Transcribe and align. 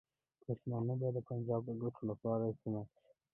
پښتانه 0.45 0.93
به 0.99 1.07
د 1.13 1.17
پنجاب 1.29 1.61
د 1.65 1.71
ګټو 1.81 2.01
لپاره 2.11 2.43
استعمال 2.51 2.85
شي. 2.95 3.01